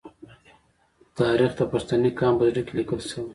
[1.19, 3.23] تاریخ د پښتني قام په زړه کې لیکل شوی.